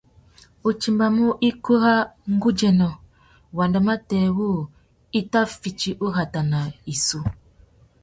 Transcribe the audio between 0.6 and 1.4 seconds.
U timbamú